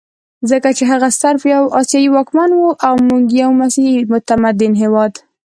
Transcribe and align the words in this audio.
ځکه 0.49 0.69
چې 0.77 0.83
هغه 0.91 1.09
صرف 1.21 1.41
یو 1.53 1.63
اسیایي 1.79 2.09
واکمن 2.11 2.49
وو 2.55 2.69
او 2.87 2.95
موږ 3.07 3.23
یو 3.41 3.49
مسیحي 3.61 3.97
متمدن 4.13 4.73
هېواد. 4.83 5.13